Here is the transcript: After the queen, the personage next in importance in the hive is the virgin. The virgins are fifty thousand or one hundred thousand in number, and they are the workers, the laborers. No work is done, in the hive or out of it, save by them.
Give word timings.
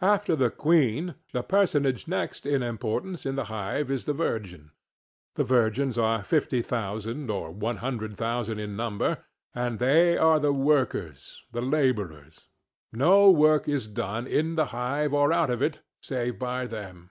After 0.00 0.34
the 0.34 0.50
queen, 0.50 1.14
the 1.32 1.44
personage 1.44 2.08
next 2.08 2.46
in 2.46 2.64
importance 2.64 3.24
in 3.24 3.36
the 3.36 3.44
hive 3.44 3.92
is 3.92 4.06
the 4.06 4.12
virgin. 4.12 4.72
The 5.36 5.44
virgins 5.44 5.96
are 5.96 6.24
fifty 6.24 6.62
thousand 6.62 7.30
or 7.30 7.52
one 7.52 7.76
hundred 7.76 8.16
thousand 8.16 8.58
in 8.58 8.74
number, 8.74 9.18
and 9.54 9.78
they 9.78 10.18
are 10.18 10.40
the 10.40 10.52
workers, 10.52 11.44
the 11.52 11.62
laborers. 11.62 12.48
No 12.92 13.30
work 13.30 13.68
is 13.68 13.86
done, 13.86 14.26
in 14.26 14.56
the 14.56 14.64
hive 14.74 15.14
or 15.14 15.32
out 15.32 15.48
of 15.48 15.62
it, 15.62 15.80
save 16.00 16.40
by 16.40 16.66
them. 16.66 17.10